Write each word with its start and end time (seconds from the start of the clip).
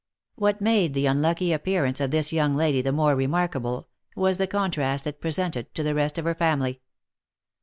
What 0.33 0.61
made 0.61 0.95
the 0.95 1.05
unlucky 1.05 1.53
appearance 1.53 1.99
of 1.99 2.09
this 2.09 2.33
young 2.33 2.55
lady 2.55 2.81
the 2.81 2.91
more 2.91 3.15
remarkable, 3.15 3.87
was 4.15 4.39
the 4.39 4.47
contrast 4.47 5.05
it 5.05 5.21
presented 5.21 5.71
to 5.75 5.83
the 5.83 5.93
rest 5.93 6.17
of 6.17 6.25
her 6.25 6.33
family. 6.33 6.81